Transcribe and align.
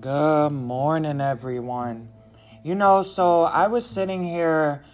Good 0.00 0.50
morning, 0.50 1.20
everyone. 1.20 2.10
You 2.62 2.76
know, 2.76 3.02
so 3.02 3.42
I 3.42 3.66
was 3.66 3.84
sitting 3.84 4.22
here 4.22 4.84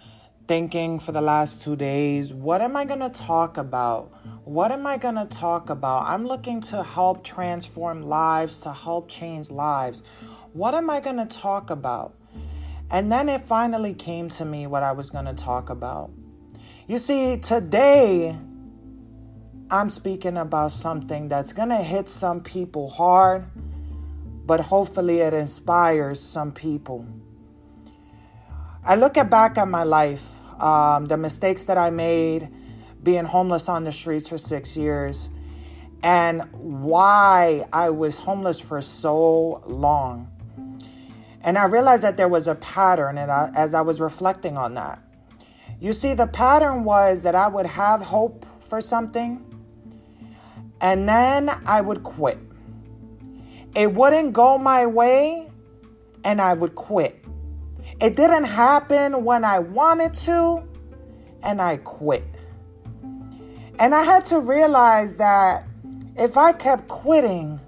thinking 0.47 0.99
for 0.99 1.11
the 1.11 1.21
last 1.21 1.61
two 1.61 1.75
days, 1.75 2.33
what 2.33 2.61
am 2.61 2.75
I 2.75 2.85
going 2.85 3.01
to 3.01 3.09
talk 3.09 3.57
about? 3.57 4.11
What 4.45 4.71
am 4.71 4.87
I 4.87 4.97
going 4.97 5.15
to 5.15 5.25
talk 5.25 5.69
about? 5.69 6.05
I'm 6.07 6.25
looking 6.25 6.61
to 6.61 6.81
help 6.81 7.23
transform 7.23 8.03
lives, 8.03 8.61
to 8.61 8.73
help 8.73 9.07
change 9.07 9.51
lives. 9.51 10.01
What 10.53 10.73
am 10.73 10.89
I 10.89 11.01
going 11.01 11.17
to 11.17 11.25
talk 11.27 11.69
about? 11.69 12.15
And 12.89 13.11
then 13.11 13.29
it 13.29 13.41
finally 13.41 13.93
came 13.93 14.29
to 14.29 14.45
me 14.45 14.65
what 14.65 14.81
I 14.81 14.93
was 14.93 15.11
going 15.11 15.25
to 15.25 15.33
talk 15.33 15.69
about. 15.69 16.09
You 16.87 16.97
see, 16.97 17.37
today 17.37 18.35
I'm 19.69 19.89
speaking 19.89 20.37
about 20.37 20.71
something 20.71 21.27
that's 21.27 21.53
going 21.53 21.69
to 21.69 21.83
hit 21.83 22.09
some 22.09 22.41
people 22.41 22.89
hard 22.89 23.45
but 24.45 24.59
hopefully 24.59 25.19
it 25.19 25.33
inspires 25.33 26.19
some 26.19 26.51
people. 26.51 27.05
I 28.83 28.95
look 28.95 29.17
at 29.17 29.29
back 29.29 29.57
at 29.57 29.67
my 29.67 29.83
life, 29.83 30.29
um, 30.61 31.07
the 31.07 31.17
mistakes 31.17 31.65
that 31.65 31.77
I 31.77 31.89
made, 31.89 32.49
being 33.01 33.25
homeless 33.25 33.67
on 33.67 33.83
the 33.83 33.91
streets 33.91 34.29
for 34.29 34.37
six 34.37 34.77
years, 34.77 35.29
and 36.03 36.43
why 36.53 37.65
I 37.73 37.89
was 37.89 38.19
homeless 38.19 38.59
for 38.59 38.81
so 38.81 39.63
long. 39.65 40.31
And 41.41 41.57
I 41.57 41.65
realized 41.65 42.03
that 42.03 42.17
there 42.17 42.27
was 42.27 42.47
a 42.47 42.55
pattern, 42.55 43.17
and 43.17 43.31
I, 43.31 43.51
as 43.55 43.73
I 43.73 43.81
was 43.81 43.99
reflecting 43.99 44.57
on 44.57 44.75
that, 44.75 45.01
you 45.79 45.93
see, 45.93 46.13
the 46.13 46.27
pattern 46.27 46.83
was 46.83 47.23
that 47.23 47.35
I 47.35 47.47
would 47.47 47.65
have 47.65 48.01
hope 48.01 48.45
for 48.61 48.81
something, 48.81 49.43
and 50.79 51.09
then 51.09 51.49
I 51.65 51.81
would 51.81 52.03
quit 52.03 52.39
it 53.75 53.93
wouldn't 53.93 54.33
go 54.33 54.57
my 54.57 54.85
way 54.85 55.51
and 56.23 56.41
I 56.41 56.53
would 56.53 56.75
quit. 56.75 57.23
It 58.01 58.15
didn't 58.15 58.45
happen 58.45 59.23
when 59.23 59.43
I 59.43 59.59
wanted 59.59 60.13
to 60.25 60.63
and 61.43 61.61
I 61.61 61.77
quit. 61.77 62.23
And 63.77 63.93
I 63.93 64.03
had 64.03 64.25
to 64.25 64.39
realize 64.39 65.15
that 65.15 65.67
if 66.17 66.37
I 66.37 66.53
kept 66.53 66.87
quitting, 66.87 67.59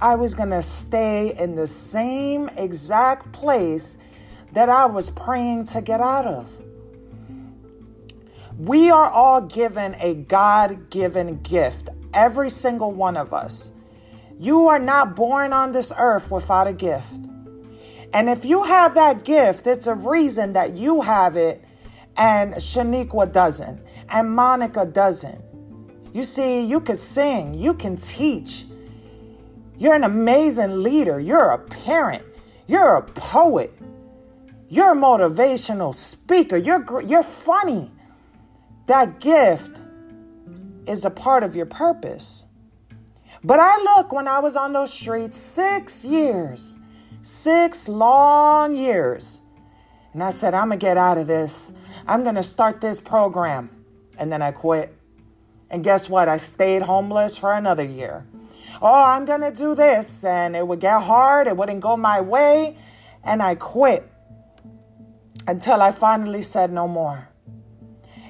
I 0.00 0.16
was 0.16 0.34
going 0.34 0.50
to 0.50 0.62
stay 0.62 1.36
in 1.38 1.54
the 1.54 1.66
same 1.66 2.48
exact 2.56 3.32
place 3.32 3.98
that 4.52 4.68
I 4.68 4.86
was 4.86 5.10
praying 5.10 5.64
to 5.66 5.80
get 5.80 6.00
out 6.00 6.26
of. 6.26 6.52
We 8.58 8.90
are 8.90 9.08
all 9.08 9.40
given 9.40 9.94
a 10.00 10.14
God 10.14 10.90
given 10.90 11.40
gift, 11.42 11.88
every 12.12 12.50
single 12.50 12.90
one 12.90 13.16
of 13.16 13.32
us. 13.32 13.70
You 14.38 14.68
are 14.68 14.78
not 14.78 15.16
born 15.16 15.52
on 15.52 15.72
this 15.72 15.92
earth 15.96 16.30
without 16.30 16.66
a 16.66 16.72
gift. 16.72 17.18
And 18.12 18.28
if 18.28 18.44
you 18.44 18.62
have 18.64 18.94
that 18.94 19.24
gift, 19.24 19.66
it's 19.66 19.86
a 19.86 19.94
reason 19.94 20.52
that 20.54 20.74
you 20.74 21.02
have 21.02 21.36
it 21.36 21.64
and 22.16 22.54
Shaniqua 22.54 23.32
doesn't 23.32 23.80
and 24.08 24.34
Monica 24.34 24.86
doesn't. 24.86 25.42
You 26.12 26.22
see, 26.22 26.64
you 26.64 26.80
can 26.80 26.96
sing, 26.96 27.54
you 27.54 27.74
can 27.74 27.96
teach. 27.96 28.64
You're 29.76 29.94
an 29.94 30.04
amazing 30.04 30.82
leader. 30.82 31.20
You're 31.20 31.50
a 31.50 31.58
parent. 31.58 32.24
You're 32.66 32.96
a 32.96 33.02
poet. 33.02 33.72
You're 34.68 34.92
a 34.92 34.96
motivational 34.96 35.94
speaker. 35.94 36.56
You're 36.56 37.02
you're 37.02 37.22
funny. 37.22 37.90
That 38.86 39.20
gift 39.20 39.80
is 40.86 41.04
a 41.04 41.10
part 41.10 41.44
of 41.44 41.54
your 41.54 41.66
purpose. 41.66 42.44
But 43.44 43.60
I 43.60 43.80
look 43.82 44.12
when 44.12 44.26
I 44.26 44.40
was 44.40 44.56
on 44.56 44.72
those 44.72 44.92
streets 44.92 45.36
six 45.36 46.04
years, 46.04 46.76
six 47.22 47.88
long 47.88 48.74
years. 48.74 49.40
And 50.12 50.22
I 50.22 50.30
said, 50.30 50.54
I'm 50.54 50.68
going 50.68 50.80
to 50.80 50.84
get 50.84 50.96
out 50.96 51.18
of 51.18 51.26
this. 51.26 51.72
I'm 52.06 52.22
going 52.22 52.34
to 52.34 52.42
start 52.42 52.80
this 52.80 53.00
program. 53.00 53.70
And 54.18 54.32
then 54.32 54.42
I 54.42 54.50
quit. 54.50 54.96
And 55.70 55.84
guess 55.84 56.08
what? 56.08 56.28
I 56.28 56.38
stayed 56.38 56.82
homeless 56.82 57.38
for 57.38 57.52
another 57.52 57.84
year. 57.84 58.26
Oh, 58.82 59.04
I'm 59.04 59.24
going 59.24 59.42
to 59.42 59.52
do 59.52 59.74
this. 59.74 60.24
And 60.24 60.56
it 60.56 60.66
would 60.66 60.80
get 60.80 61.02
hard. 61.02 61.46
It 61.46 61.56
wouldn't 61.56 61.80
go 61.80 61.96
my 61.96 62.20
way. 62.20 62.76
And 63.22 63.42
I 63.42 63.54
quit 63.54 64.10
until 65.46 65.82
I 65.82 65.92
finally 65.92 66.42
said 66.42 66.72
no 66.72 66.88
more. 66.88 67.28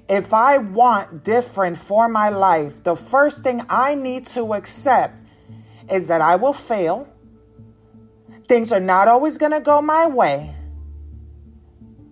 If 0.08 0.32
I 0.32 0.56
want 0.56 1.22
different 1.22 1.76
for 1.76 2.08
my 2.08 2.30
life, 2.30 2.82
the 2.82 2.96
first 2.96 3.42
thing 3.42 3.62
I 3.68 3.94
need 3.94 4.24
to 4.28 4.54
accept 4.54 5.14
is 5.90 6.06
that 6.06 6.22
I 6.22 6.36
will 6.36 6.54
fail. 6.54 7.06
Things 8.48 8.72
are 8.72 8.80
not 8.80 9.08
always 9.08 9.36
going 9.36 9.52
to 9.52 9.60
go 9.60 9.82
my 9.82 10.06
way, 10.06 10.54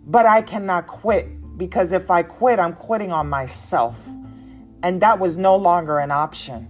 but 0.04 0.26
I 0.26 0.42
cannot 0.42 0.86
quit 0.86 1.26
because 1.56 1.92
if 1.92 2.10
I 2.10 2.22
quit, 2.22 2.58
I'm 2.58 2.74
quitting 2.74 3.12
on 3.12 3.30
myself. 3.30 4.06
And 4.82 5.00
that 5.00 5.18
was 5.18 5.38
no 5.38 5.56
longer 5.56 5.98
an 5.98 6.10
option. 6.10 6.68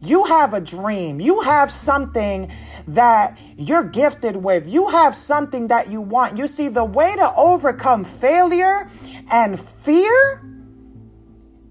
You 0.00 0.24
have 0.24 0.54
a 0.54 0.60
dream. 0.60 1.20
You 1.20 1.40
have 1.40 1.72
something 1.72 2.52
that 2.86 3.36
you're 3.56 3.82
gifted 3.82 4.36
with. 4.36 4.66
You 4.66 4.88
have 4.88 5.14
something 5.16 5.68
that 5.68 5.90
you 5.90 6.00
want. 6.00 6.38
You 6.38 6.46
see, 6.46 6.68
the 6.68 6.84
way 6.84 7.16
to 7.16 7.34
overcome 7.34 8.04
failure 8.04 8.88
and 9.30 9.58
fear 9.58 10.44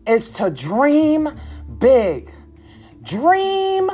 is 0.06 0.30
to 0.32 0.50
dream 0.50 1.30
big. 1.80 2.32
Dream 3.04 3.90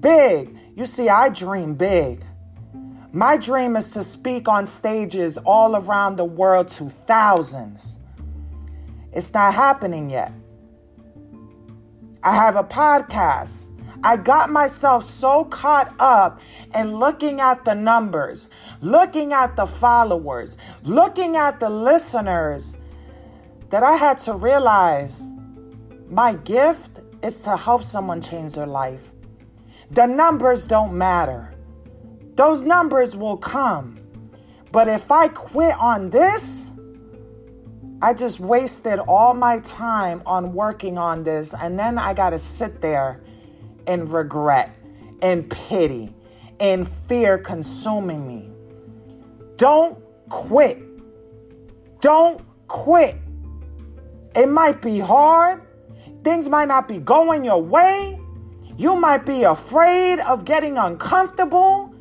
big. 0.00 0.56
You 0.74 0.86
see, 0.86 1.08
I 1.08 1.28
dream 1.28 1.74
big. 1.74 2.24
My 3.12 3.36
dream 3.36 3.76
is 3.76 3.90
to 3.92 4.02
speak 4.02 4.48
on 4.48 4.66
stages 4.66 5.38
all 5.38 5.76
around 5.76 6.16
the 6.16 6.24
world 6.24 6.68
to 6.68 6.88
thousands. 6.88 7.98
It's 9.12 9.32
not 9.32 9.54
happening 9.54 10.10
yet. 10.10 10.32
I 12.22 12.34
have 12.34 12.56
a 12.56 12.64
podcast. 12.64 13.70
I 14.04 14.16
got 14.16 14.50
myself 14.50 15.02
so 15.02 15.44
caught 15.44 15.92
up 15.98 16.40
in 16.74 16.96
looking 16.96 17.40
at 17.40 17.64
the 17.64 17.74
numbers, 17.74 18.48
looking 18.80 19.32
at 19.32 19.56
the 19.56 19.66
followers, 19.66 20.56
looking 20.84 21.36
at 21.36 21.58
the 21.58 21.68
listeners, 21.68 22.76
that 23.70 23.82
I 23.82 23.96
had 23.96 24.18
to 24.20 24.34
realize 24.34 25.30
my 26.08 26.34
gift 26.34 27.00
is 27.22 27.42
to 27.42 27.56
help 27.56 27.84
someone 27.84 28.20
change 28.20 28.54
their 28.54 28.66
life. 28.66 29.12
The 29.90 30.06
numbers 30.06 30.66
don't 30.66 30.96
matter, 30.96 31.54
those 32.34 32.62
numbers 32.62 33.16
will 33.16 33.36
come. 33.36 33.96
But 34.70 34.86
if 34.86 35.10
I 35.10 35.28
quit 35.28 35.74
on 35.78 36.10
this, 36.10 36.70
I 38.00 38.14
just 38.14 38.38
wasted 38.38 38.98
all 39.00 39.34
my 39.34 39.58
time 39.60 40.22
on 40.24 40.52
working 40.52 40.98
on 40.98 41.24
this, 41.24 41.54
and 41.54 41.78
then 41.78 41.98
I 41.98 42.14
got 42.14 42.30
to 42.30 42.38
sit 42.38 42.80
there 42.80 43.22
and 43.86 44.12
regret 44.12 44.76
and 45.22 45.50
pity 45.50 46.14
and 46.60 46.86
fear 46.86 47.38
consuming 47.38 48.26
me. 48.26 48.50
Don't 49.56 49.98
quit. 50.28 50.78
Don't 52.00 52.40
quit. 52.68 53.16
It 54.38 54.48
might 54.48 54.80
be 54.80 55.00
hard. 55.00 55.62
Things 56.22 56.48
might 56.48 56.68
not 56.68 56.86
be 56.86 56.98
going 56.98 57.44
your 57.44 57.60
way. 57.60 58.20
You 58.76 58.94
might 58.94 59.26
be 59.26 59.42
afraid 59.42 60.20
of 60.20 60.44
getting 60.44 60.78
uncomfortable. 60.78 61.92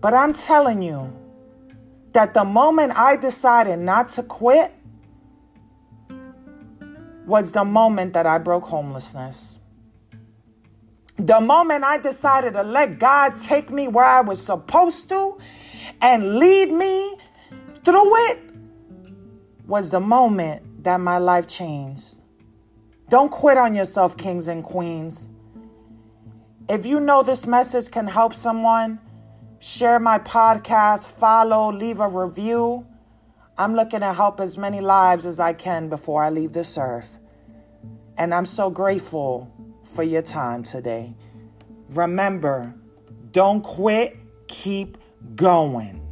But 0.00 0.14
I'm 0.14 0.34
telling 0.34 0.82
you 0.82 1.16
that 2.12 2.34
the 2.34 2.44
moment 2.44 2.92
I 2.96 3.14
decided 3.14 3.78
not 3.78 4.08
to 4.10 4.24
quit 4.24 4.74
was 7.24 7.52
the 7.52 7.64
moment 7.64 8.12
that 8.14 8.26
I 8.26 8.38
broke 8.38 8.64
homelessness. 8.64 9.60
The 11.18 11.40
moment 11.40 11.84
I 11.84 11.98
decided 11.98 12.54
to 12.54 12.64
let 12.64 12.98
God 12.98 13.40
take 13.40 13.70
me 13.70 13.86
where 13.86 14.04
I 14.04 14.22
was 14.22 14.44
supposed 14.44 15.08
to 15.10 15.38
and 16.00 16.40
lead 16.40 16.72
me 16.72 17.16
through 17.84 18.16
it 18.28 18.40
was 19.68 19.90
the 19.90 20.00
moment 20.00 20.75
that 20.86 21.00
my 21.00 21.18
life 21.18 21.48
changed. 21.48 22.14
Don't 23.08 23.30
quit 23.32 23.58
on 23.58 23.74
yourself, 23.74 24.16
kings 24.16 24.46
and 24.46 24.62
queens. 24.62 25.26
If 26.68 26.86
you 26.86 27.00
know 27.00 27.24
this 27.24 27.44
message 27.44 27.90
can 27.90 28.06
help 28.06 28.34
someone, 28.34 29.00
share 29.58 29.98
my 29.98 30.20
podcast, 30.20 31.08
follow, 31.08 31.72
leave 31.72 31.98
a 31.98 32.08
review. 32.08 32.86
I'm 33.58 33.74
looking 33.74 33.98
to 33.98 34.12
help 34.12 34.38
as 34.38 34.56
many 34.56 34.80
lives 34.80 35.26
as 35.26 35.40
I 35.40 35.54
can 35.54 35.88
before 35.88 36.22
I 36.22 36.30
leave 36.30 36.52
this 36.52 36.78
earth. 36.78 37.18
And 38.16 38.32
I'm 38.32 38.46
so 38.46 38.70
grateful 38.70 39.52
for 39.82 40.04
your 40.04 40.22
time 40.22 40.62
today. 40.62 41.16
Remember, 41.90 42.72
don't 43.32 43.62
quit, 43.62 44.16
keep 44.46 44.98
going. 45.34 46.05